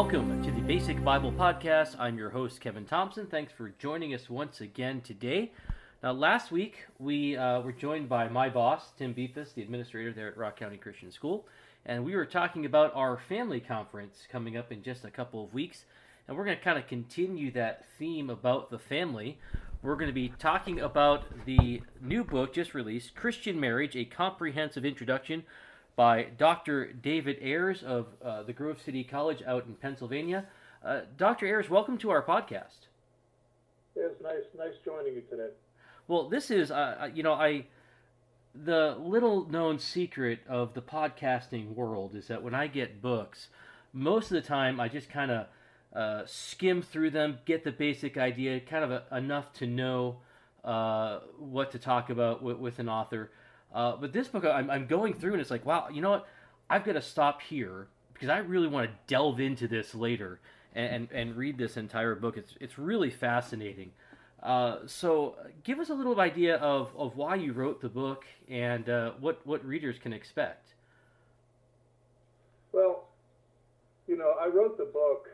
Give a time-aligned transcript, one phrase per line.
[0.00, 1.96] Welcome to the Basic Bible Podcast.
[1.98, 3.26] I'm your host, Kevin Thompson.
[3.26, 5.50] Thanks for joining us once again today.
[6.04, 10.28] Now, last week we uh, were joined by my boss, Tim Beefus, the administrator there
[10.28, 11.48] at Rock County Christian School,
[11.84, 15.52] and we were talking about our family conference coming up in just a couple of
[15.52, 15.84] weeks.
[16.28, 19.36] And we're going to kind of continue that theme about the family.
[19.82, 24.84] We're going to be talking about the new book just released, Christian Marriage A Comprehensive
[24.84, 25.42] Introduction
[25.98, 26.92] by Dr.
[26.92, 30.46] David Ayers of uh, the Grove City College out in Pennsylvania.
[30.84, 31.44] Uh, Dr.
[31.44, 32.86] Ayers, welcome to our podcast.
[33.96, 35.48] It's nice, nice joining you today.
[36.06, 37.66] Well, this is, uh, you know, I
[38.54, 43.48] the little known secret of the podcasting world is that when I get books,
[43.92, 45.46] most of the time I just kind of
[45.92, 50.18] uh, skim through them, get the basic idea, kind of a, enough to know
[50.62, 53.32] uh, what to talk about with, with an author.
[53.74, 56.28] Uh, but this book, I'm, I'm going through and it's like, wow, you know what?
[56.70, 60.40] I've got to stop here because I really want to delve into this later
[60.74, 62.36] and, and, and read this entire book.
[62.36, 63.92] It's, it's really fascinating.
[64.42, 68.88] Uh, so, give us a little idea of, of why you wrote the book and
[68.88, 70.74] uh, what, what readers can expect.
[72.70, 73.08] Well,
[74.06, 75.28] you know, I wrote the book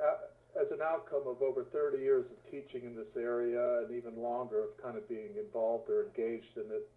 [0.00, 4.16] uh, as an outcome of over 30 years of teaching in this area and even
[4.16, 6.88] longer of kind of being involved or engaged in it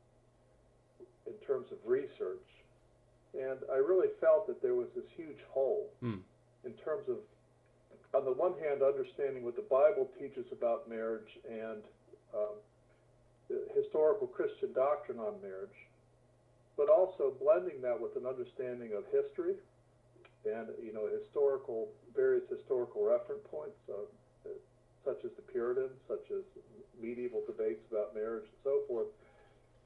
[1.28, 2.46] in terms of research.
[3.34, 6.20] And I really felt that there was this huge hole mm.
[6.64, 7.18] in terms of,
[8.14, 11.84] on the one hand, understanding what the Bible teaches about marriage and
[12.34, 12.56] um,
[13.76, 15.76] historical Christian doctrine on marriage,
[16.78, 19.56] but also blending that with an understanding of history
[20.46, 24.06] and you know historical various historical reference points, uh,
[25.04, 26.44] such as the Puritans, such as
[27.02, 29.08] medieval debates about marriage and so forth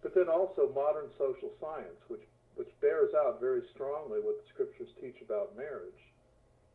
[0.02, 2.24] but then also modern social science, which
[2.56, 6.04] which bears out very strongly what the scriptures teach about marriage.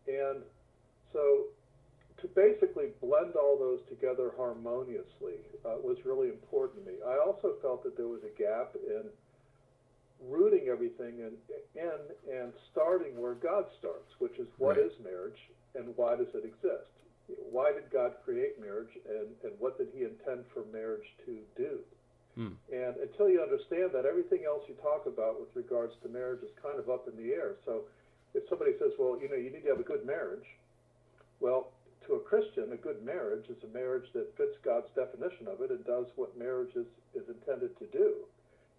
[0.08, 0.40] And
[1.12, 1.52] so
[2.24, 6.96] to basically blend all those together harmoniously uh, was really important to me.
[7.04, 9.04] I also felt that there was a gap in
[10.24, 11.36] rooting everything in,
[11.76, 12.00] in
[12.32, 14.86] and starting where God starts, which is what right.
[14.86, 15.40] is marriage
[15.74, 16.88] and why does it exist?
[17.52, 21.80] Why did God create marriage and, and what did he intend for marriage to do?
[22.34, 22.58] Hmm.
[22.72, 26.50] And until you understand that, everything else you talk about with regards to marriage is
[26.60, 27.54] kind of up in the air.
[27.64, 27.86] So
[28.34, 30.46] if somebody says, well, you know, you need to have a good marriage,
[31.38, 31.70] well,
[32.06, 35.70] to a Christian, a good marriage is a marriage that fits God's definition of it
[35.70, 38.26] and does what marriage is, is intended to do.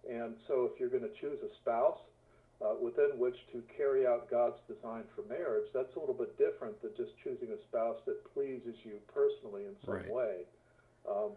[0.06, 1.98] And so if you're going to choose a spouse
[2.62, 6.80] uh, within which to carry out God's design for marriage, that's a little bit different
[6.82, 10.12] than just choosing a spouse that pleases you personally in some right.
[10.12, 10.34] way.
[11.08, 11.32] Um,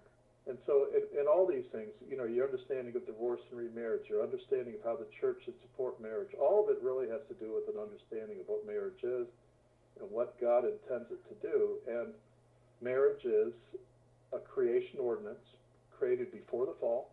[0.48, 4.10] and so, in, in, all these things, you know, your understanding of divorce and remarriage,
[4.10, 7.36] your understanding of how the church should support marriage, all of it really has to
[7.36, 9.28] do with an understanding of what marriage is
[10.00, 11.78] and what God intends it to do.
[11.88, 12.14] And
[12.82, 13.54] marriage is
[14.34, 15.44] a creation ordinance
[15.92, 17.12] created before the fall,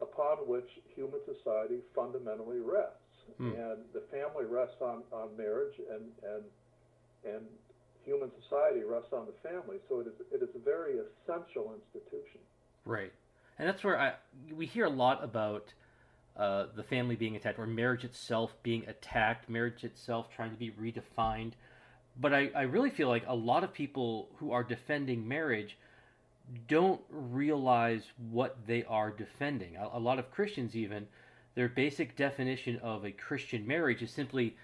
[0.00, 3.30] upon which human society fundamentally rests.
[3.38, 3.52] Hmm.
[3.52, 6.44] And the family rests on, on marriage, and and
[7.26, 7.44] and
[8.06, 9.76] human society rests on the family.
[9.88, 12.40] So it is it is a very essential institution.
[12.84, 13.12] Right,
[13.58, 14.14] and that's where I
[14.54, 15.74] we hear a lot about
[16.36, 20.70] uh, the family being attacked or marriage itself being attacked, marriage itself trying to be
[20.70, 21.52] redefined.
[22.18, 25.76] But I, I really feel like a lot of people who are defending marriage
[26.68, 29.76] don't realize what they are defending.
[29.76, 31.08] A, a lot of Christians, even,
[31.54, 34.56] their basic definition of a Christian marriage is simply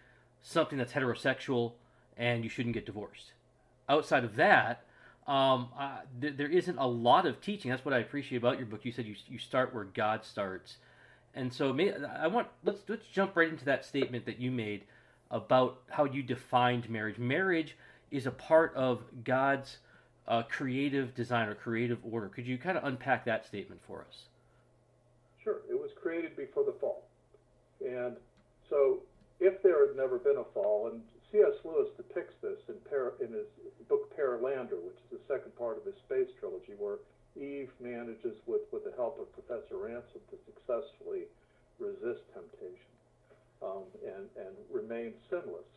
[0.43, 1.73] something that's heterosexual
[2.23, 3.33] and you shouldn't get divorced.
[3.89, 4.85] Outside of that,
[5.27, 7.71] um, uh, th- there isn't a lot of teaching.
[7.71, 8.85] That's what I appreciate about your book.
[8.85, 10.77] You said you you start where God starts,
[11.35, 14.85] and so may, I want let's let's jump right into that statement that you made
[15.33, 17.19] about how you defined marriage.
[17.19, 17.77] Marriage
[18.13, 19.79] is a part of God's
[20.29, 22.29] uh, creative design or creative order.
[22.29, 24.27] Could you kind of unpack that statement for us?
[25.43, 25.57] Sure.
[25.69, 27.03] It was created before the fall,
[27.85, 28.17] and
[28.71, 29.01] so
[29.41, 31.03] if there had never been a fall, and
[31.33, 31.57] C.S.
[31.65, 32.77] Lewis depicts this in,
[33.25, 33.49] in his
[33.89, 37.01] book Perelandra, which is the second part of his space trilogy, where
[37.41, 41.25] Eve manages, with, with the help of Professor Ransom, to successfully
[41.81, 42.93] resist temptation
[43.65, 45.73] um, and, and remain sinless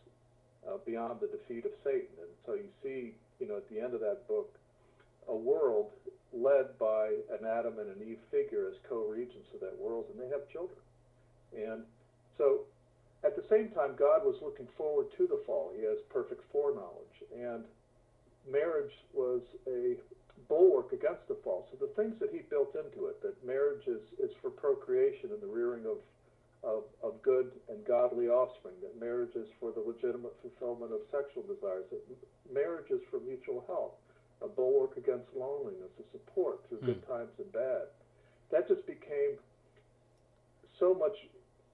[0.67, 2.19] uh, beyond the defeat of Satan.
[2.19, 4.51] And so you see, you know, at the end of that book,
[5.29, 5.91] a world
[6.33, 10.27] led by an Adam and an Eve figure as co-regents of that world, and they
[10.27, 10.77] have children.
[11.55, 11.83] And
[12.37, 12.67] so
[13.25, 15.71] at the same time, God was looking forward to the fall.
[15.75, 17.17] He has perfect foreknowledge.
[17.33, 17.63] And
[18.49, 19.95] marriage was a
[20.47, 21.65] bulwark against the fall.
[21.71, 25.41] So the things that he built into it, that marriage is, is for procreation and
[25.41, 25.97] the rearing of,
[26.63, 31.43] of, of good and godly offspring, that marriage is for the legitimate fulfillment of sexual
[31.43, 32.01] desires, that
[32.53, 33.93] marriage is for mutual health,
[34.43, 36.85] a bulwark against loneliness, a support through Mm.
[36.85, 37.87] good times and bad.
[38.51, 39.39] That just became
[40.77, 41.27] so much.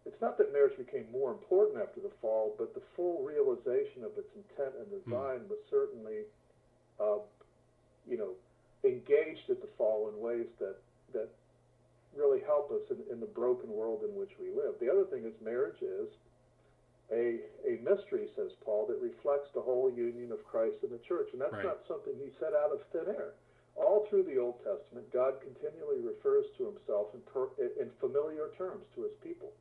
[0.05, 4.17] It's not that marriage became more important after the fall, but the full realization of
[4.17, 6.25] its intent and design was certainly,
[6.99, 7.19] uh,
[8.09, 8.33] you know,
[8.83, 10.77] engaged at the fall in ways that
[11.13, 11.29] that
[12.15, 14.73] really help us in, in the broken world in which we live.
[14.79, 16.09] The other thing is marriage is
[17.11, 21.29] a, a mystery, says Paul, that reflects the whole union of Christ and the church.
[21.33, 21.65] And that's Right.
[21.65, 23.33] not something he said out of thin air.
[23.75, 27.47] All through the Old Testament, God continually refers to himself in, per,
[27.79, 29.51] in familiar terms to his people.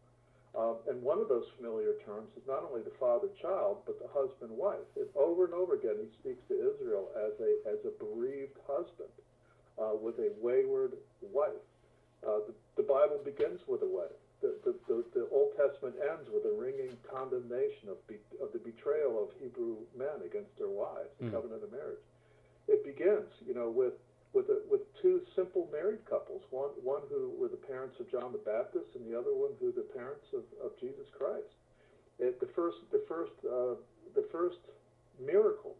[0.59, 4.83] Um, and one of those familiar terms is not only the father-child, but the husband-wife.
[4.97, 9.15] And over and over again, he speaks to Israel as a, as a bereaved husband
[9.79, 11.63] uh, with a wayward wife.
[12.27, 14.19] Uh, the, the Bible begins with a wedding.
[14.43, 18.59] The, the, the, the Old Testament ends with a ringing condemnation of, be, of the
[18.59, 21.33] betrayal of Hebrew men against their wives, the Mm.
[21.33, 22.03] covenant of marriage.
[22.67, 23.95] It begins, you know, with
[24.33, 28.33] with a, with two simple married couples, one one who were the parents of John
[28.33, 31.51] the Baptist, and the other one who the parents of, of Jesus Christ.
[32.19, 33.75] It, the first the first uh,
[34.15, 34.59] the first
[35.19, 35.77] miracle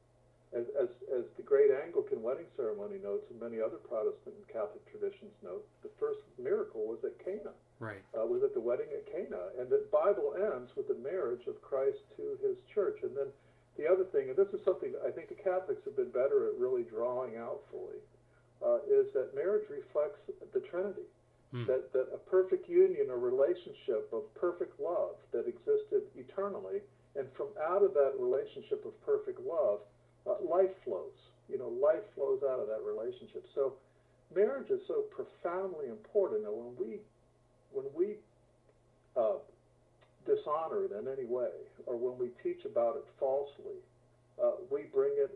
[0.53, 4.83] as, as, as the great Anglican wedding ceremony notes and many other Protestant and Catholic
[4.91, 8.03] traditions note, the first miracle was at Cana, Right.
[8.19, 9.55] uh, was at the wedding at Cana.
[9.63, 12.99] And the Bible ends with the marriage of Christ to his church.
[13.07, 13.31] And then
[13.79, 16.59] the other thing, and this is something I think the Catholics have been better at
[16.59, 18.03] really drawing out fully,
[18.65, 20.21] uh, is that marriage reflects
[20.53, 21.09] the Trinity.
[21.53, 21.67] Hmm.
[21.67, 26.79] That, that a perfect union, a relationship of perfect love that existed eternally,
[27.17, 29.81] and from out of that relationship of perfect love,
[30.27, 31.19] uh, life flows.
[31.49, 33.45] You know, life flows out of that relationship.
[33.55, 33.75] So,
[34.33, 36.47] marriage is so profoundly important.
[36.47, 36.99] And when we,
[37.73, 38.15] when we
[39.17, 39.43] uh,
[40.25, 41.51] dishonor it in any way,
[41.87, 43.83] or when we teach about it falsely,
[44.41, 45.31] uh, we bring it.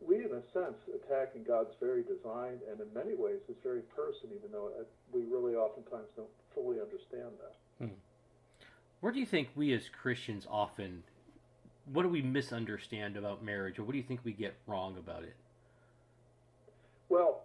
[0.00, 4.30] We, in a sense, attacking God's very design, and in many ways, His very person.
[4.36, 7.90] Even though uh, we really oftentimes don't fully understand that.
[9.00, 11.02] Where do you think we as Christians often,
[11.92, 15.22] what do we misunderstand about marriage, or what do you think we get wrong about
[15.22, 15.36] it?
[17.08, 17.44] Well,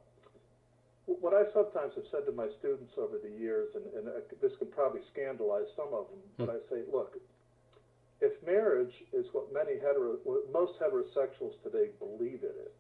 [1.06, 4.54] what I sometimes have said to my students over the years, and, and uh, this
[4.58, 7.18] can probably scandalize some of them, but I say, look,
[8.22, 12.78] if marriage is what many hetero, what most heterosexuals today believe it is,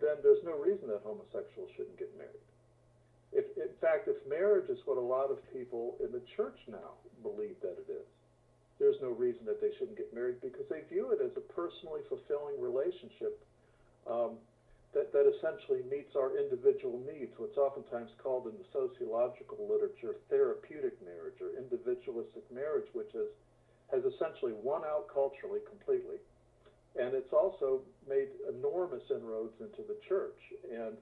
[0.00, 2.44] then there's no reason that homosexuals shouldn't get married.
[3.32, 7.00] If, in fact, if marriage is what a lot of people in the church now
[7.24, 8.08] believe that it is,
[8.78, 12.04] there's no reason that they shouldn't get married because they view it as a personally
[12.10, 13.40] fulfilling relationship
[14.04, 14.36] um,
[14.92, 21.00] that, that essentially meets our individual needs, what's oftentimes called in the sociological literature therapeutic
[21.00, 23.32] marriage or individualistic marriage, which is,
[23.92, 26.16] has essentially won out culturally completely.
[26.98, 30.36] And it's also made enormous inroads into the church.
[30.70, 30.96] And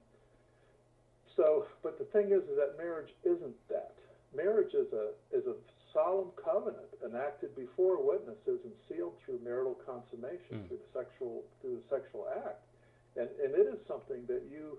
[1.37, 3.95] so, but the thing is, is that marriage isn't that.
[4.37, 5.55] Marriage is a is a
[5.93, 10.69] solemn covenant enacted before witnesses and sealed through marital consummation Mm.
[10.69, 12.63] through the sexual through the sexual act,
[13.17, 14.79] and and it is something that you.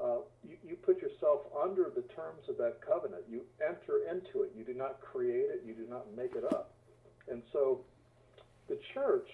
[0.00, 3.20] Uh, you, you put yourself under the terms of that covenant.
[3.28, 4.52] You enter into it.
[4.56, 5.62] You do not create it.
[5.66, 6.70] You do not make it up.
[7.30, 7.80] And so,
[8.68, 9.28] the church,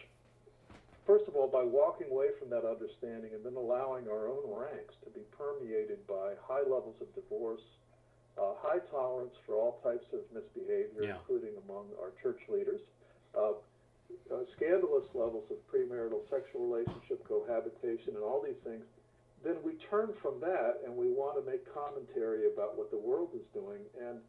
[1.06, 4.94] first of all, by walking away from that understanding and then allowing our own ranks
[5.04, 7.62] to be permeated by high levels of divorce,
[8.38, 11.16] uh, high tolerance for all types of misbehavior, Yeah.
[11.18, 12.80] including among our church leaders,
[13.34, 13.54] uh,
[14.30, 18.84] uh, scandalous levels of premarital sexual relationship cohabitation, and all these things,
[19.42, 23.30] then we turn from that and we want to make commentary about what the world
[23.34, 23.80] is doing.
[24.00, 24.20] And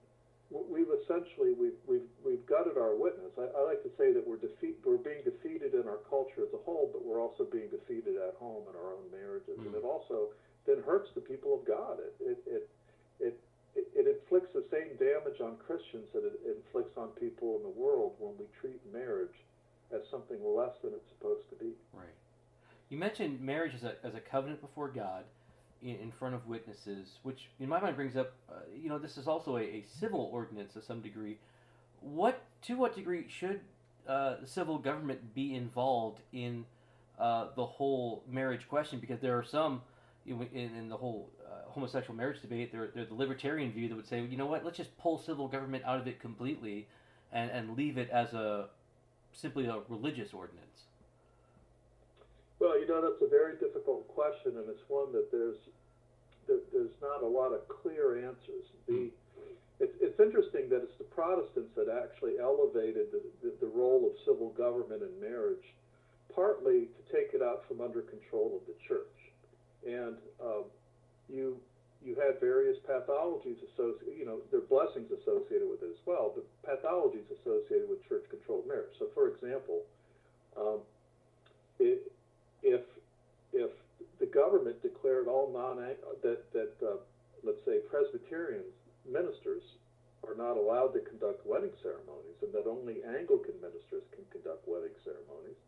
[0.51, 3.31] we've essentially we've we've we've gutted our witness.
[3.37, 6.53] I, I like to say that we're defeat we're being defeated in our culture as
[6.53, 9.79] a whole, but we're also being defeated at home in our own marriages, and Mm.
[9.79, 10.29] it also
[10.65, 11.99] then hurts the people of God.
[11.99, 12.69] It it it
[13.19, 13.39] it,
[13.75, 17.75] it, it inflicts the same damage on Christians that it inflicts on people in the
[17.75, 19.35] world when we treat marriage
[19.91, 21.71] as something less than it's supposed to be.
[21.93, 22.13] Right.
[22.89, 25.23] You mentioned marriage as a, as a covenant before God
[25.81, 29.27] in, front of witnesses, which in my mind brings up, uh, you know, this is
[29.27, 31.37] also a, a civil ordinance to some degree.
[32.01, 33.61] What to what degree should
[34.07, 36.65] uh, civil government be involved in
[37.19, 38.99] uh, the whole marriage question?
[38.99, 39.81] Because there are some
[40.25, 44.07] in, in, the whole uh, homosexual marriage debate, there, there's the libertarian view that would
[44.07, 46.87] say, you know what, let's just pull civil government out of it completely,
[47.31, 48.69] and, and leave it as a
[49.33, 50.85] simply a religious ordinance.
[52.85, 55.57] You know that's a very difficult question, and it's one that there's
[56.45, 58.69] that there's not a lot of clear answers.
[58.85, 59.09] The
[59.81, 64.13] it's, it's interesting that it's the Protestants that actually elevated the, the, the role of
[64.21, 65.65] civil government in marriage,
[66.29, 69.17] partly to take it out from under control of the church.
[69.81, 70.69] And um,
[71.25, 71.57] you
[72.05, 76.37] you had various pathologies associated, you know, there are blessings associated with it as well,
[76.37, 78.93] but pathologies associated with church-controlled marriage.
[79.01, 79.81] So, for example,
[80.53, 80.85] um,
[81.79, 82.13] it,
[82.65, 82.81] if
[83.53, 83.71] if
[84.19, 86.97] the government declared all non that that uh,
[87.45, 88.65] let's say Presbyterian
[89.05, 89.61] ministers
[90.25, 94.97] are not allowed to conduct wedding ceremonies, and that only Anglican ministers can conduct wedding
[95.05, 95.59] ceremonies,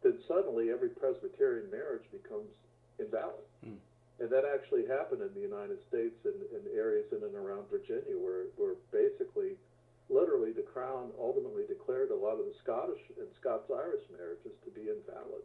[0.00, 2.48] then suddenly every Presbyterian marriage becomes
[2.96, 3.44] invalid.
[3.60, 3.76] Mm.
[4.16, 7.68] And that actually happened in the United States and in, in areas in and around
[7.68, 9.60] Virginia, where, where basically,
[10.08, 14.88] literally, the Crown ultimately declared a lot of the Scottish and Scots-Irish marriages to be
[14.88, 15.44] invalid.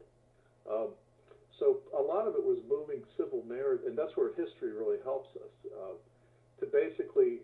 [0.70, 0.90] Um,
[1.60, 5.30] so a lot of it was moving civil marriage, and that's where history really helps
[5.38, 5.96] us, uh,
[6.60, 7.40] to basically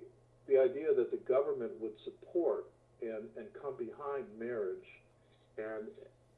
[0.48, 2.66] the idea that the government would support
[3.02, 4.86] and, and come behind marriage
[5.58, 5.88] and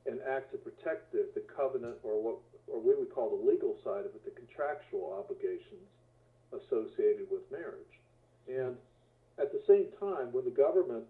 [0.07, 3.75] and act to protect the, the covenant or what or we would call the legal
[3.83, 5.87] side of it, the contractual obligations
[6.53, 7.95] associated with marriage.
[8.47, 8.77] And
[9.37, 11.05] at the same time, when the government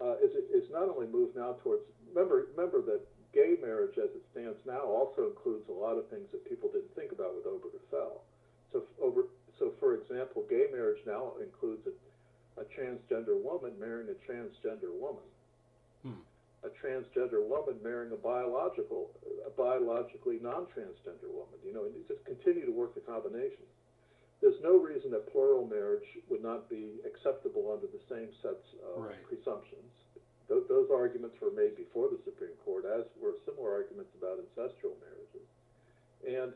[0.00, 3.00] uh, is, is not only moved now towards, remember, remember that
[3.32, 6.94] gay marriage as it stands now also includes a lot of things that people didn't
[6.94, 8.22] think about with Obergefell.
[8.72, 9.26] So, over,
[9.58, 11.94] so for example, gay marriage now includes a,
[12.60, 15.26] a transgender woman marrying a transgender woman.
[16.02, 16.22] Hmm
[16.62, 19.08] a transgender woman marrying a biological,
[19.46, 21.56] a biologically non-transgender woman.
[21.64, 23.64] You know, and you just continue to work the combination.
[24.40, 29.04] There's no reason that plural marriage would not be acceptable under the same sets of
[29.04, 29.20] right.
[29.28, 29.92] presumptions.
[30.50, 34.98] Th- those arguments were made before the Supreme Court, as were similar arguments about ancestral
[34.98, 35.46] marriages.
[36.26, 36.50] And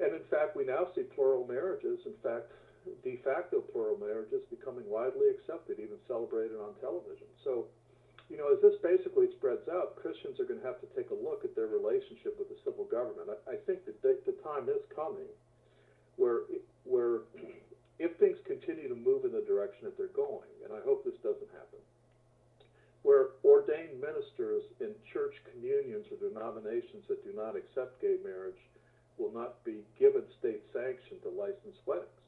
[0.00, 2.00] and in fact, we now see plural marriages.
[2.06, 2.48] In fact,
[3.04, 7.28] de facto plural marriages becoming widely accepted, even celebrated on television.
[7.44, 7.66] So
[8.32, 11.18] you know, as this basically spreads out, Christians are going to have to take a
[11.18, 13.28] look at their relationship with the civil government.
[13.28, 15.28] I, I think that the, the time is coming
[16.16, 16.48] where,
[16.88, 17.28] where
[18.00, 21.20] if things continue to move in the direction that they're going, and I hope this
[21.20, 21.76] doesn't happen,
[23.02, 28.58] where ordained ministers in church communions or denominations that do not accept gay marriage
[29.18, 32.26] will not be given state sanction to license weddings.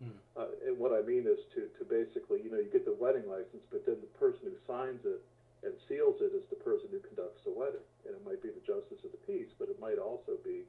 [0.00, 0.18] Hmm.
[0.36, 3.28] Uh, and what I mean is to, to basically, you know, you get the wedding
[3.28, 5.20] license, but then the person who signs it
[5.66, 7.82] and seals it is the person who conducts the wedding.
[8.06, 10.62] And it might be the justice of the peace, but it might also be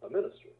[0.00, 0.54] a minister.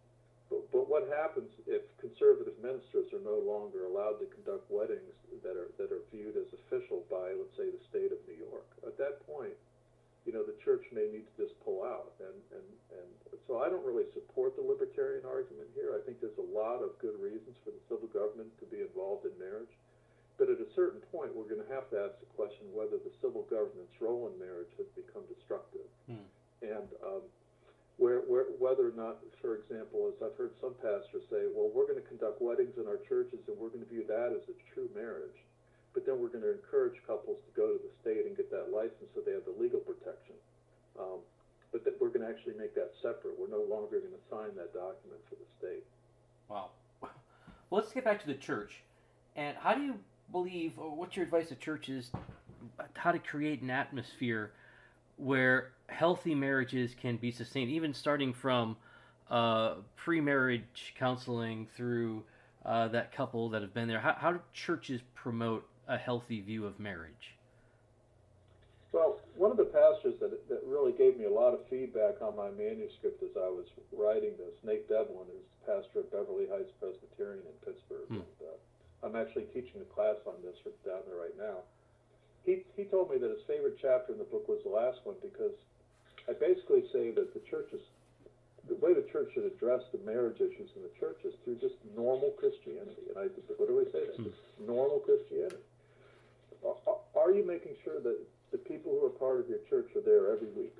[0.53, 5.57] But, but what happens if conservative ministers are no longer allowed to conduct weddings that
[5.57, 8.69] are that are viewed as official by, let's say, the state of New York?
[8.85, 9.57] At that point,
[10.29, 12.13] you know, the church may need to just pull out.
[12.21, 12.69] And, and,
[13.01, 13.09] and
[13.49, 15.97] so I don't really support the libertarian argument here.
[15.97, 19.25] I think there's a lot of good reasons for the civil government to be involved
[19.25, 19.73] in marriage.
[20.39, 23.13] But at a certain point, we're going to have to ask the question whether the
[23.25, 25.87] civil government's role in marriage has become destructive.
[26.07, 26.29] Hmm.
[26.63, 27.27] And um,
[27.99, 31.87] where, where, whether or not, for example, as I've heard some pastors say, well, we're
[31.87, 34.57] going to conduct weddings in our churches and we're going to view that as a
[34.75, 35.39] true marriage
[35.95, 38.73] but then we're going to encourage couples to go to the state and get that
[38.73, 40.37] license so they have the legal protection.
[40.99, 41.21] Um,
[41.71, 43.37] but that we're going to actually make that separate.
[43.39, 45.85] We're no longer going to sign that document for the state.
[46.49, 46.71] Wow.
[47.71, 48.83] Well, let's get back to the church.
[49.35, 49.95] And how do you
[50.31, 52.11] believe, or what's your advice to churches,
[52.93, 54.53] how to create an atmosphere
[55.17, 58.77] where healthy marriages can be sustained, even starting from
[59.31, 62.23] uh, pre marriage counseling through
[62.65, 64.01] uh, that couple that have been there?
[64.01, 67.37] How, how do churches promote a healthy view of marriage?
[68.93, 72.37] Well, one of the pastors that, that really gave me a lot of feedback on
[72.37, 77.41] my manuscript as I was writing this, Nate Devlin, is pastor of Beverly Heights Presbyterian
[77.41, 78.09] in Pittsburgh.
[78.09, 78.21] Hmm.
[78.21, 78.57] And, uh,
[79.03, 80.55] I'm actually teaching a class on this
[80.87, 81.67] down there right now.
[82.45, 85.15] He, he told me that his favorite chapter in the book was the last one
[85.23, 85.55] because
[86.29, 87.83] I basically say that the church is
[88.69, 91.75] the way the church should address the marriage issues in the church is through just
[91.97, 93.11] normal Christianity.
[93.11, 93.27] And I
[93.59, 94.17] what do we say that?
[94.17, 94.67] Hmm.
[94.67, 95.63] Normal Christianity.
[96.63, 98.19] Are you making sure that
[98.51, 100.75] the people who are part of your church are there every week?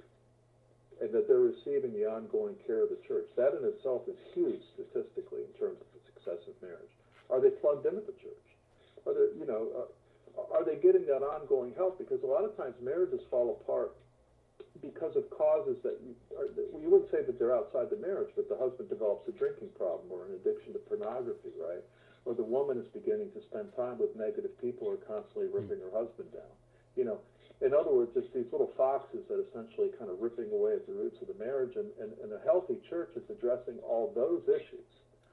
[1.03, 3.27] And that they're receiving the ongoing care of the church.
[3.35, 6.95] That in itself is huge statistically in terms of the success of marriage.
[7.31, 8.47] Are they plugged into the church?
[9.07, 9.91] Are they, you know, uh,
[10.37, 11.99] are they getting that ongoing help?
[11.99, 13.97] Because a lot of times marriages fall apart
[14.81, 16.49] because of causes that you, are,
[16.81, 20.09] you wouldn't say that they're outside the marriage, but the husband develops a drinking problem
[20.11, 21.85] or an addiction to pornography, right?
[22.25, 25.59] or the woman is beginning to spend time with negative people are constantly hmm.
[25.59, 26.55] ripping her husband down.
[26.95, 27.19] You know,
[27.61, 30.93] in other words, it's these little foxes that essentially kind of ripping away at the
[30.93, 34.87] roots of the marriage, and, and, and a healthy church is addressing all those issues.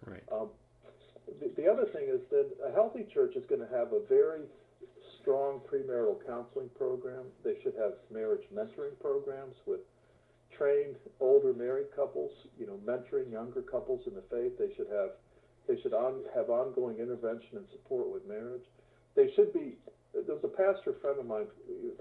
[0.05, 0.23] Right.
[0.31, 0.49] Um,
[1.41, 4.45] the, the other thing is that a healthy church is going to have a very
[5.21, 7.25] strong premarital counseling program.
[7.43, 9.81] They should have marriage mentoring programs with
[10.57, 14.57] trained older married couples, you know, mentoring younger couples in the faith.
[14.57, 15.11] They should have
[15.67, 18.65] they should on, have ongoing intervention and support with marriage.
[19.15, 19.77] They should be.
[20.13, 21.45] There was a pastor friend of mine.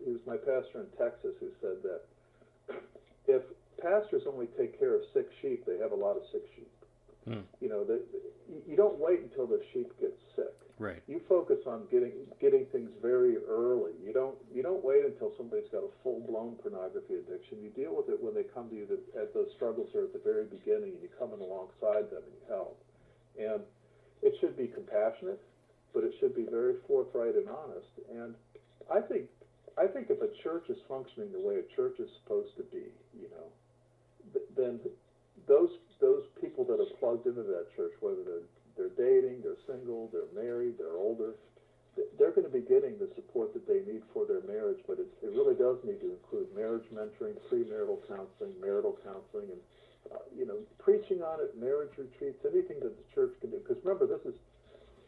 [0.05, 2.01] He was my pastor in Texas who said that
[3.29, 3.43] if
[3.83, 6.73] pastors only take care of sick sheep, they have a lot of sick sheep.
[7.29, 7.45] Hmm.
[7.61, 8.01] You know, that
[8.67, 10.57] you don't wait until the sheep gets sick.
[10.78, 11.02] Right.
[11.08, 13.99] You focus on getting getting things very early.
[13.99, 17.58] You don't you don't wait until somebody's got a full blown pornography addiction.
[17.58, 20.12] You deal with it when they come to you to, as those struggles are at
[20.12, 22.78] the very beginning, and you come in alongside them and you help.
[23.38, 23.61] And
[24.23, 25.42] it should be compassionate,
[25.92, 27.90] but it should be very forthright and honest.
[28.14, 28.35] And
[28.87, 29.26] I think
[29.75, 32.87] I think if a church is functioning the way a church is supposed to be,
[33.18, 33.50] you know,
[34.30, 34.78] th- then
[35.47, 35.70] those
[36.00, 38.47] those people that are plugged into that church, whether they're
[38.78, 41.35] they're dating, they're single, they're married, they're older,
[42.18, 44.78] they're going to be getting the support that they need for their marriage.
[44.87, 49.61] But it, it really does need to include marriage mentoring, premarital counseling, marital counseling, and
[50.14, 53.58] uh, you know, preaching on it, marriage retreats, anything that the church can do.
[53.58, 54.38] Because remember, this is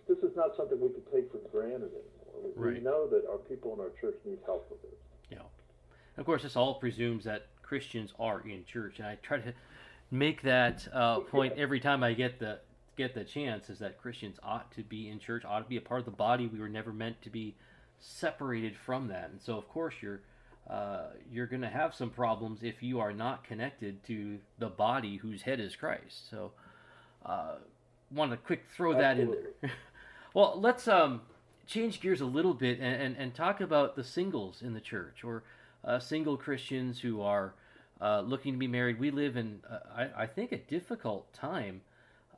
[0.08, 2.42] this is not something we can take for granted anymore.
[2.42, 2.74] We, Right.
[2.74, 4.98] we know that our people in our church need help with it.
[5.30, 5.38] Yeah.
[6.16, 9.54] Of course, this all presumes that Christians are in church, and I try to
[10.10, 12.58] make that uh, point every time I get the
[12.96, 13.70] get the chance.
[13.70, 16.12] Is that Christians ought to be in church, ought to be a part of the
[16.12, 16.46] body.
[16.46, 17.54] We were never meant to be
[17.98, 20.20] separated from that, and so of course you're
[20.68, 25.16] uh, you're going to have some problems if you are not connected to the body
[25.16, 26.30] whose head is Christ.
[26.30, 26.52] So,
[27.26, 27.56] uh,
[28.12, 29.72] want to quick throw that in there.
[30.34, 31.22] well, let's um,
[31.66, 35.24] change gears a little bit and, and, and talk about the singles in the church
[35.24, 35.42] or
[35.84, 37.54] uh, single Christians who are
[38.00, 39.00] uh, looking to be married.
[39.00, 41.80] We live in, uh, I, I think, a difficult time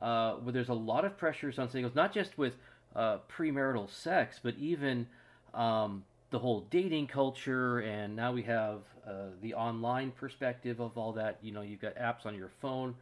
[0.03, 2.53] uh, where there's a lot of pressures on singles, not just with
[2.95, 5.07] uh, premarital sex, but even
[5.53, 7.79] um, the whole dating culture.
[7.79, 11.37] And now we have uh, the online perspective of all that.
[11.41, 12.93] You know, you've got apps on your phone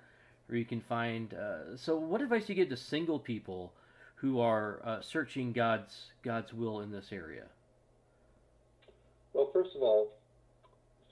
[0.48, 1.34] where you can find.
[1.34, 3.74] Uh, so, what advice do you give to single people
[4.16, 7.46] who are uh, searching God's God's will in this area?
[9.34, 10.10] Well, first of all,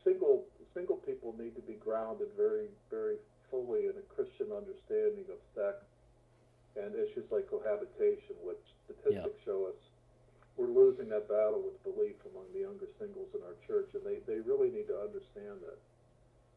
[0.03, 0.43] single
[0.75, 3.15] single people need to be grounded very, very
[3.51, 5.83] fully in a Christian understanding of sex
[6.77, 9.79] and issues like cohabitation, which statistics show us
[10.59, 14.19] we're losing that battle with belief among the younger singles in our church, and they,
[14.27, 15.79] they really need to understand that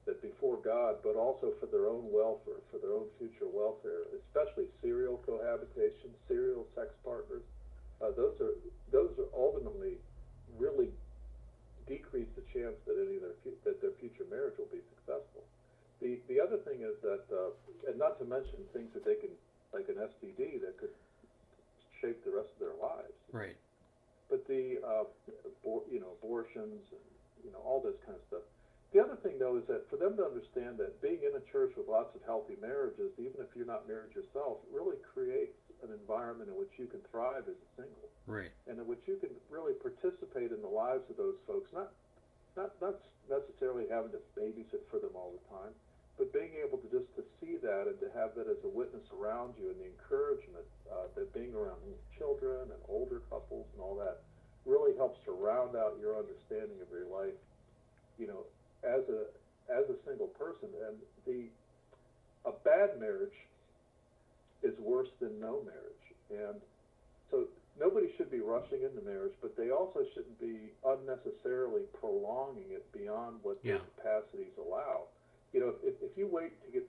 [0.02, 4.66] that before God, but also for their own welfare, for their own future welfare, especially
[4.83, 7.46] serial cohabitation, serial sex partners,
[8.02, 8.59] uh, those are
[8.90, 9.94] those are ultimately
[10.59, 10.90] really
[11.87, 15.46] decrease the chance that any of their that their future marriage will be successful.
[16.03, 17.55] The the other thing is that, uh,
[17.88, 19.31] and not to mention things that they can
[19.73, 20.91] like an STD that could
[22.03, 23.15] shape the rest of their lives.
[23.31, 23.57] Right.
[24.29, 25.07] But the uh,
[25.47, 27.07] abor- you know abortions and
[27.47, 28.45] you know all this kind of stuff.
[28.91, 31.73] The other thing though is that for them to understand that being in a church
[31.79, 36.51] with lots of healthy marriages, even if you're not married yourself, really creates an environment
[36.51, 38.51] in which you can thrive as a single Right.
[38.69, 41.95] and in which you can really participate in the lives of those folks, not
[42.59, 42.99] not not
[43.31, 45.73] necessarily having to babysit for them all the time,
[46.18, 49.03] but being able to just to see that and to have that as a witness
[49.12, 51.81] around you and the encouragement uh, that being around
[52.18, 54.20] children and older couples and all that
[54.64, 57.35] really helps to round out your understanding of your life,
[58.18, 58.44] you know,
[58.85, 59.27] as a
[59.72, 60.68] as a single person.
[60.87, 60.96] And
[61.27, 61.48] the
[62.44, 63.35] a bad marriage
[64.62, 66.61] is worse than no marriage, and
[67.31, 67.46] so
[67.79, 73.42] nobody should be rushing into marriage, but they also shouldn't be unnecessarily prolonging it beyond
[73.42, 73.79] what Yeah.
[73.79, 75.07] their capacities allow.
[75.53, 76.85] You know, if, if you wait to get,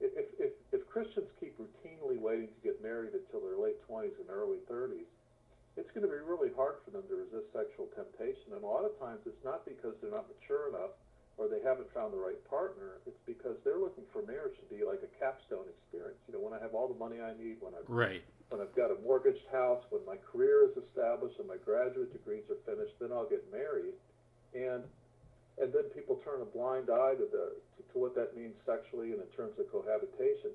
[0.00, 4.28] if, if, if Christians keep routinely waiting to get married until their late 20s and
[4.28, 5.08] early 30s,
[5.76, 8.54] it's going to be really hard for them to resist sexual temptation.
[8.54, 10.94] And a lot of times it's not because they're not mature enough
[11.36, 13.02] or they haven't found the right partner.
[13.06, 16.20] It's because they're looking for marriage to be like a capstone experience.
[16.30, 18.22] You know, when I have all the money I need, when I've Right.
[18.50, 22.44] when I've got a mortgaged house, when my career is established and my graduate degrees
[22.50, 23.98] are finished, then I'll get married.
[24.54, 24.84] And
[25.60, 29.12] and then people turn a blind eye to the to, to what that means sexually
[29.12, 30.50] and in terms of cohabitation.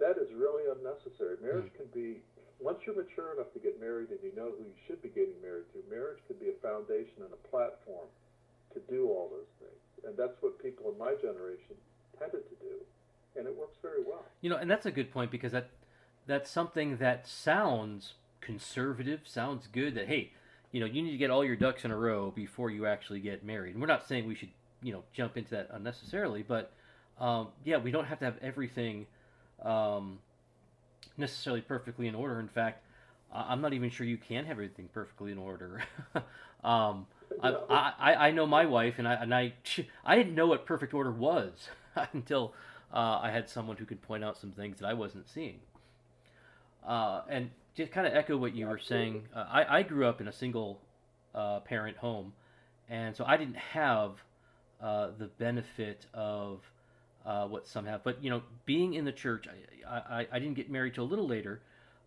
[0.00, 1.36] That is really unnecessary.
[1.42, 1.84] Marriage hmm.
[1.84, 2.22] can be
[2.62, 5.34] once you're mature enough to get married and you know who you should be getting
[5.42, 8.06] married to, marriage could be a foundation and a platform
[8.72, 9.82] to do all those things.
[10.06, 11.74] And that's what people in my generation
[12.18, 12.78] tended to do.
[13.36, 14.24] And it works very well.
[14.40, 15.70] You know, and that's a good point because that
[16.26, 19.94] that's something that sounds conservative, sounds good.
[19.94, 20.32] That hey,
[20.72, 23.20] you know, you need to get all your ducks in a row before you actually
[23.20, 23.74] get married.
[23.74, 24.48] And we're not saying we should,
[24.82, 26.72] you know, jump into that unnecessarily, but
[27.20, 29.06] um, yeah, we don't have to have everything,
[29.62, 30.18] um,
[31.16, 32.40] necessarily perfectly in order.
[32.40, 32.82] In fact,
[33.32, 35.82] I'm not even sure you can have everything perfectly in order.
[36.64, 37.06] um,
[37.42, 39.54] I, I, I know my wife, and I and I
[40.04, 41.68] I didn't know what perfect order was
[42.12, 42.54] until
[42.92, 45.60] uh, I had someone who could point out some things that I wasn't seeing.
[46.86, 49.28] Uh, and just kind of echo what you were saying.
[49.34, 50.80] Uh, I I grew up in a single
[51.34, 52.32] uh, parent home,
[52.88, 54.12] and so I didn't have
[54.80, 56.60] uh, the benefit of
[57.24, 58.02] uh, what some have.
[58.02, 59.46] But you know, being in the church,
[59.88, 61.60] I, I, I didn't get married till a little later,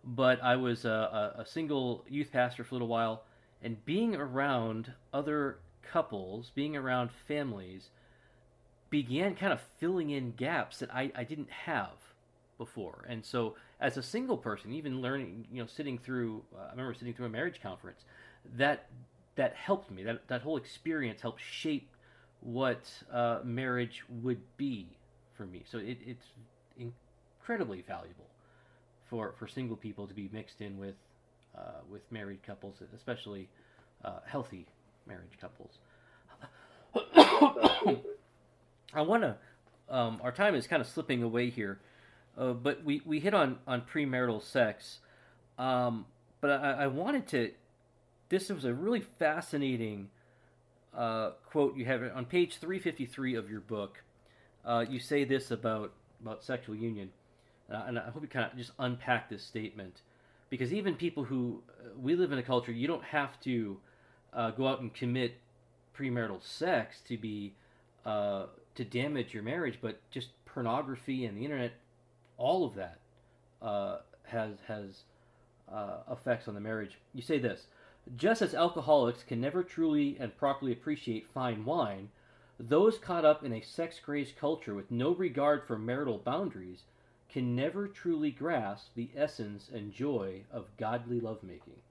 [0.04, 3.24] but I was a, a, single youth pastor for a little while,
[3.64, 7.90] and being around other couples, being around families,
[8.90, 11.96] began kind of filling in gaps that I, I didn't have
[12.58, 13.06] before.
[13.08, 16.94] And so, as a single person, even learning, you know, sitting through, uh, I remember
[16.94, 18.06] sitting through a marriage conference,
[18.58, 18.88] that
[19.36, 20.04] that helped me.
[20.04, 21.90] That that whole experience helped shape
[22.42, 24.88] what uh, marriage would be
[25.36, 25.64] for me.
[25.70, 26.26] So it, it's
[26.78, 28.28] incredibly valuable
[29.10, 30.96] for, for single people to be mixed in with
[31.58, 33.48] uh, with married couples, especially
[34.04, 34.66] uh, healthy
[35.08, 35.72] marriage couples.
[38.94, 39.38] I want to.
[39.90, 41.80] Um, our time is kind of slipping away here,
[42.38, 45.00] uh, but we, we hit on on premarital sex.
[45.58, 46.06] Um,
[46.42, 47.52] but I, I, wanted to.
[48.30, 50.10] This was a really fascinating
[50.96, 54.04] uh, quote you have on page three fifty three of your book
[54.66, 57.10] uh, you say this about about sexual union,
[57.70, 60.02] and I hope you kind of just unpack this statement,
[60.50, 63.78] because even people who uh, we live in a culture, you don't have to
[64.34, 65.36] uh, go out and commit
[65.98, 67.54] premarital sex to be
[68.06, 71.74] to damage your marriage, but just pornography and the internet,
[72.38, 73.00] all of that
[73.62, 75.04] uh, has has
[76.10, 76.98] effects on the marriage.
[77.14, 77.68] You say this.
[78.16, 82.10] Just as alcoholics can never truly and properly appreciate fine wine,
[82.60, 86.84] those caught up in a sex crazed culture with no regard for marital boundaries
[87.30, 91.82] can never truly grasp the essence and joy of godly lovemaking.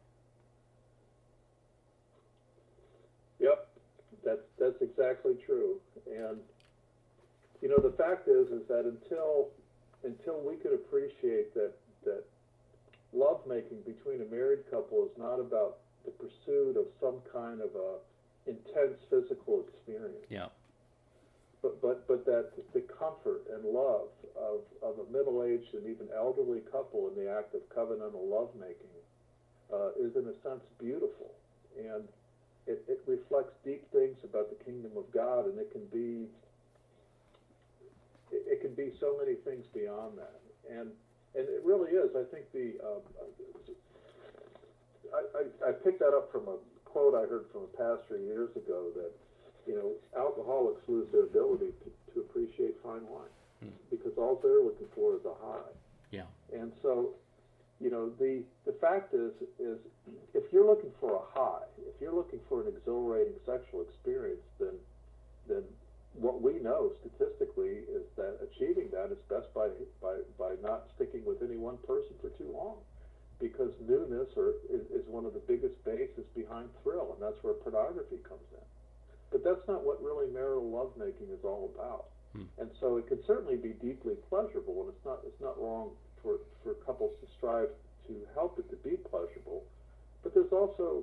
[3.41, 3.69] Yep,
[4.25, 5.81] that's that's exactly true.
[6.07, 6.39] And
[7.61, 9.49] you know, the fact is, is that until
[10.05, 11.73] until we could appreciate that
[12.05, 12.25] that
[13.13, 17.97] lovemaking between a married couple is not about the pursuit of some kind of a
[18.47, 20.27] intense physical experience.
[20.29, 20.49] Yeah.
[21.63, 26.61] But, but, but that the comfort and love of, of a middle-aged and even elderly
[26.71, 28.93] couple in the act of covenantal lovemaking
[29.73, 31.33] uh, is in a sense beautiful.
[31.79, 32.05] And
[32.67, 36.29] it, it reflects deep things about the kingdom of God, and it can be
[38.35, 40.43] it, it can be so many things beyond that.
[40.69, 40.91] And
[41.35, 42.11] and it really is.
[42.15, 43.03] I think the um,
[45.15, 48.51] I, I, I picked that up from a quote I heard from a pastor years
[48.55, 49.11] ago that,
[49.67, 53.75] you know, alcoholics lose their ability to, to appreciate fine wine hmm.
[53.91, 55.75] because all they're looking for is a high.
[56.11, 56.31] Yeah.
[56.55, 57.11] And so,
[57.81, 59.79] you know, the the fact is is
[60.35, 64.79] if you're looking for a high, if you're looking for an exhilarating sexual experience, then
[65.49, 65.63] then
[66.15, 69.69] what we know statistically is that achieving that is best by
[70.01, 72.77] by by not sticking with any one person for too long
[73.41, 77.55] because newness or, is, is one of the biggest bases behind thrill, and that's where
[77.55, 78.65] pornography comes in.
[79.33, 82.07] But that's not what really marital lovemaking is all about.
[82.33, 82.47] Hmm.
[82.59, 85.91] And so it can certainly be deeply pleasurable, and it's not it's not wrong
[86.23, 87.71] for for couples to strive
[88.07, 89.65] to help it to be pleasurable.
[90.23, 91.03] But there's also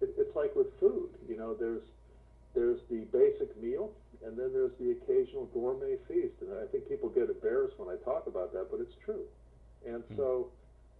[0.00, 1.82] it, it's like with food, you know, there's
[2.54, 3.90] there's the basic meal,
[4.24, 6.34] and then there's the occasional gourmet feast.
[6.40, 9.24] And I think people get embarrassed when I talk about that, but it's true.
[9.86, 10.16] And hmm.
[10.16, 10.48] so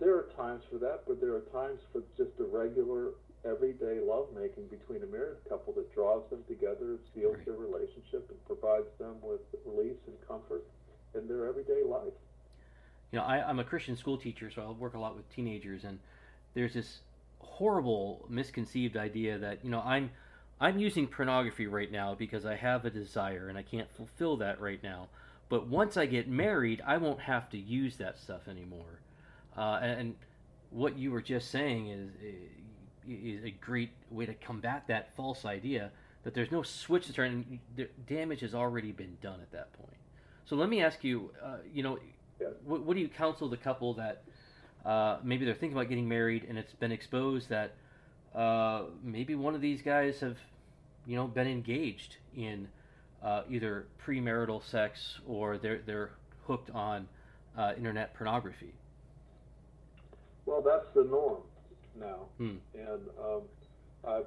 [0.01, 3.11] there are times for that, but there are times for just a regular,
[3.45, 7.47] everyday lovemaking between a married couple that draws them together, seals right.
[7.47, 10.65] their relationship, and provides them with release and comfort
[11.15, 12.15] in their everyday life.
[13.13, 15.85] You know, I, I'm a Christian school teacher, so I work a lot with teenagers,
[15.85, 15.99] and
[16.55, 17.01] there's this
[17.39, 20.11] horrible misconceived idea that you know I'm
[20.61, 24.61] I'm using pornography right now because I have a desire and I can't fulfill that
[24.61, 25.09] right now.
[25.49, 29.01] But once I get married, I won't have to use that stuff anymore.
[29.57, 30.15] Uh, and,
[30.73, 32.11] what you were just saying is,
[33.09, 35.91] is a great way to combat that false idea
[36.25, 37.31] that there's no switch to turn.
[37.31, 39.97] And the damage has already been done at that point.
[40.47, 41.99] So let me ask you, uh, you know,
[42.65, 44.23] what, what, do you counsel the couple that
[44.85, 47.75] uh, maybe they're thinking about getting married and it's been exposed that
[48.35, 50.37] uh, maybe one of these guys have,
[51.07, 52.69] you know, been engaged in
[53.23, 56.11] uh, either premarital sex or they're they're
[56.47, 57.09] hooked on
[57.57, 58.75] uh, internet pornography.
[60.47, 61.43] Well, that's the norm
[61.99, 62.57] now, hmm.
[62.75, 63.43] and um,
[64.07, 64.27] I've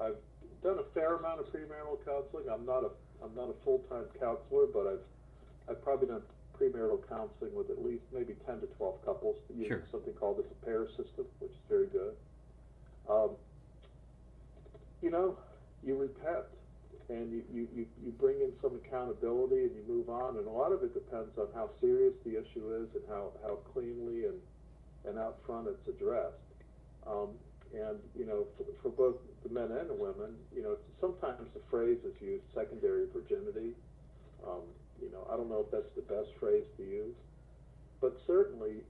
[0.00, 0.16] I've
[0.62, 2.46] done a fair amount of premarital counseling.
[2.50, 2.90] I'm not a
[3.22, 6.22] I'm not a full time counselor, but I've I've probably done
[6.58, 9.82] premarital counseling with at least maybe 10 to 12 couples using Sure.
[9.90, 12.14] something called the pair system, which is very good.
[13.08, 13.30] Um,
[15.02, 15.36] you know,
[15.84, 16.46] you repent
[17.08, 20.36] and you, you, you, you bring in some accountability and you move on.
[20.36, 23.58] And a lot of it depends on how serious the issue is and how, how
[23.72, 24.38] cleanly and,
[25.04, 26.38] and out front it's addressed.
[27.06, 27.30] Um,
[27.74, 31.60] and, you know, for, for both the men and the women, you know, sometimes the
[31.70, 33.74] phrase is used secondary virginity.
[34.46, 34.62] Um,
[35.00, 37.16] you know, I don't know if that's the best phrase to use,
[38.00, 38.84] but certainly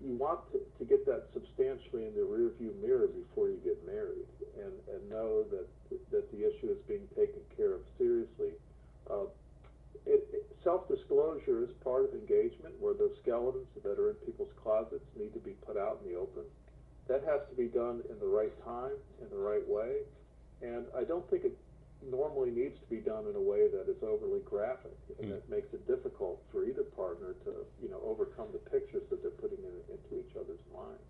[0.00, 4.28] you want to, to get that substantially in the rearview mirror before you get married
[4.58, 5.66] and, and know that,
[6.10, 8.52] that the issue is being taken care of seriously.
[9.08, 9.28] Uh,
[10.06, 15.04] it, it, self-disclosure is part of engagement where those skeletons that are in people's closets
[15.16, 16.42] need to be put out in the open.
[17.08, 20.04] That has to be done in the right time, in the right way,
[20.62, 21.56] and I don't think it
[22.02, 25.34] normally needs to be done in a way that is overly graphic and Mm.
[25.36, 29.30] that makes it difficult for either partner to, you know, overcome the pictures that they're
[29.30, 31.04] putting in, into each other's minds.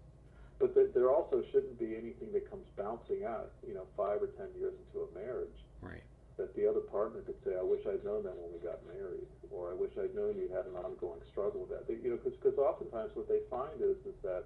[0.58, 4.26] But there, there also shouldn't be anything that comes bouncing out, you know, five or
[4.28, 6.02] ten years into a marriage Right.
[6.36, 9.26] that the other partner could say, "I wish I'd known that when we got married,"
[9.50, 12.18] or "I wish I'd known you had an ongoing struggle with that." They, you know,
[12.18, 14.44] because oftentimes what they find is is that,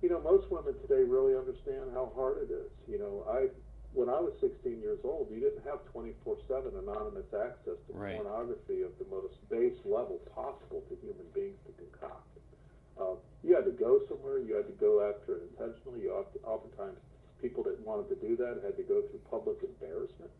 [0.00, 2.70] you know, most women today really understand how hard it is.
[2.86, 3.50] You know, I
[3.94, 8.16] when I was 16 years old, you didn't have 24/7 anonymous access to Right.
[8.16, 12.28] pornography of the most base level possible to human beings to concoct.
[12.98, 14.38] Uh, you had to go somewhere.
[14.38, 16.02] You had to go after it intentionally.
[16.02, 16.98] You oft, oftentimes
[17.40, 20.30] people that wanted to do that had to go through public embarrassment.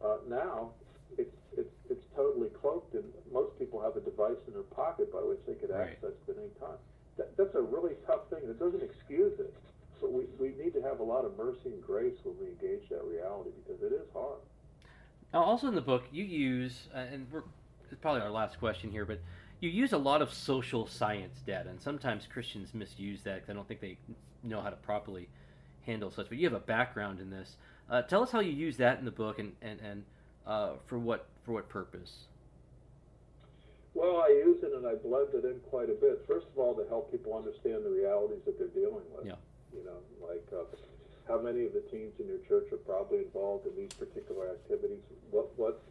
[0.00, 0.72] Uh, now
[1.18, 5.20] it's it's it's totally cloaked, and most people have a device in their pocket by
[5.22, 5.90] which they could Right.
[5.92, 6.78] access it at any time.
[7.16, 8.44] That, that's a really tough thing.
[8.44, 9.52] It doesn't excuse it,
[10.00, 12.88] but we, we need to have a lot of mercy and grace when we engage
[12.88, 14.38] that reality because it is hard.
[15.32, 17.42] Now, also in the book, you use, uh, and we're,
[17.90, 19.20] it's probably our last question here, but
[19.60, 23.52] you use a lot of social science data, and sometimes Christians misuse that because I
[23.52, 23.98] don't think they
[24.42, 25.28] know how to properly
[25.86, 26.28] handle such.
[26.28, 27.56] But you have a background in this.
[27.88, 30.04] Uh, tell us how you use that in the book, and and, and
[30.46, 32.26] uh, for what for what purpose?
[33.94, 36.24] Well, I use it and I blend it in quite a bit.
[36.26, 39.26] First of all, to help people understand the realities that they're dealing with.
[39.26, 39.34] Yeah.
[39.74, 40.66] You know, like uh,
[41.28, 45.02] how many of the teens in your church are probably involved in these particular activities?
[45.30, 45.82] What what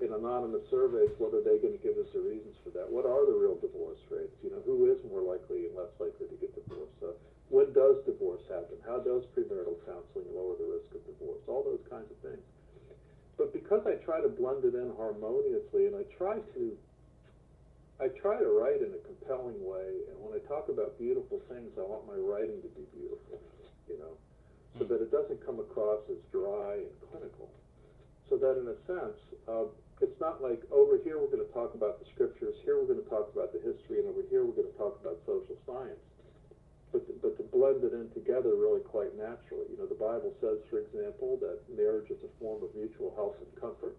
[0.00, 2.88] in anonymous surveys, what are they going to give us the reasons for that?
[2.88, 4.32] What are the real divorce rates?
[4.40, 6.96] You know, who is more likely and less likely to get divorced?
[7.04, 7.12] Uh,
[7.52, 8.80] when does divorce happen?
[8.86, 11.44] How does premarital counseling lower the risk of divorce?
[11.44, 12.40] All those kinds of things.
[13.36, 16.64] But because I try to blend it in harmoniously, and I try to
[18.00, 21.68] I try to write in a compelling way, and when I talk about beautiful things,
[21.76, 23.36] I want my writing to be beautiful,
[23.92, 24.16] you know,
[24.80, 27.52] so that it doesn't come across as dry and clinical.
[28.32, 29.68] So that in a sense, uh,
[30.00, 33.04] it's not like over here we're going to talk about the scriptures, here we're going
[33.04, 36.00] to talk about the history, and over here we're going to talk about social science.
[36.96, 39.68] But to, but to blend it in together really quite naturally.
[39.70, 43.36] You know, the Bible says, for example, that marriage is a form of mutual health
[43.38, 43.94] and comfort.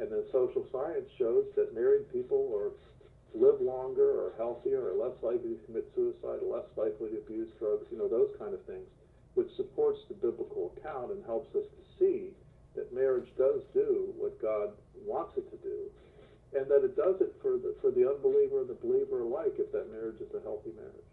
[0.00, 2.74] And then social science shows that married people are
[3.34, 7.48] live longer or healthier or less likely to commit suicide or less likely to abuse
[7.58, 8.86] drugs, you know, those kind of things,
[9.34, 12.30] which supports the biblical account and helps us to see
[12.76, 14.70] that marriage does do what God
[15.04, 15.90] wants it to do,
[16.56, 19.70] and that it does it for the, for the unbeliever and the believer alike if
[19.72, 21.04] that marriage is a healthy marriage.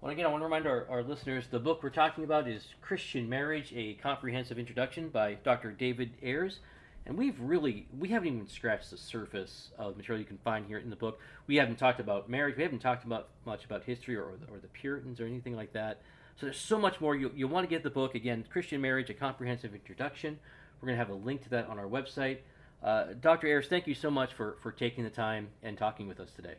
[0.00, 2.62] Well, again, I want to remind our, our listeners the book we're talking about is
[2.82, 5.70] Christian Marriage: A Comprehensive Introduction by Dr.
[5.70, 6.58] David Ayers.
[7.06, 10.78] And we've really we haven't even scratched the surface of material you can find here
[10.78, 11.20] in the book.
[11.46, 12.56] We haven't talked about marriage.
[12.56, 15.54] We haven't talked about much about history or, or, the, or the Puritans or anything
[15.54, 16.00] like that.
[16.36, 17.14] So there's so much more.
[17.14, 20.38] You you want to get the book again, Christian Marriage: A Comprehensive Introduction.
[20.80, 22.38] We're going to have a link to that on our website.
[22.82, 23.46] Uh, Dr.
[23.46, 26.54] Ayers, thank you so much for for taking the time and talking with us today.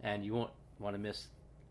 [0.02, 1.26] And you won't want to miss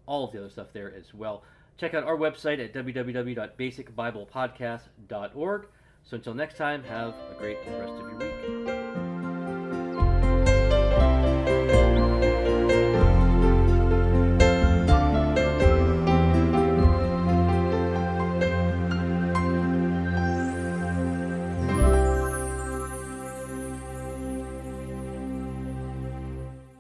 [0.05, 1.43] all of the other stuff there as well.
[1.77, 5.67] Check out our website at www.basicbiblepodcast.org.
[6.03, 8.64] So until next time, have a great rest of your week.